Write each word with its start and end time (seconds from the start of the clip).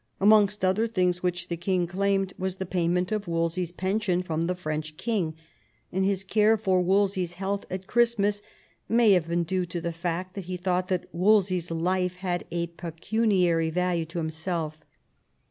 Amongst 0.19 0.65
other 0.65 0.87
things 0.87 1.21
which 1.21 1.47
the 1.47 1.55
king 1.55 1.85
claimed 1.85 2.33
was 2.39 2.55
the 2.55 2.65
payment 2.65 3.11
of 3.11 3.27
Wolsey 3.27 3.63
's 3.65 3.71
pension 3.71 4.23
from 4.23 4.47
the 4.47 4.55
French 4.55 4.97
king; 4.97 5.35
and 5.91 6.03
his 6.03 6.23
care 6.23 6.57
for 6.57 6.81
Wolsey's 6.81 7.33
health 7.33 7.67
at 7.69 7.85
Christmas 7.85 8.41
may 8.89 9.11
have 9.11 9.27
been 9.27 9.43
due 9.43 9.67
to 9.67 9.79
the 9.79 9.91
fact 9.93 10.33
that 10.33 10.45
he 10.45 10.57
thought 10.57 10.87
that 10.87 11.05
Wolsey's 11.13 11.69
life 11.69 12.15
had 12.15 12.45
a 12.49 12.65
pecuniary 12.65 13.69
value 13.69 14.05
to 14.07 14.17
him 14.17 14.31
self. 14.31 14.83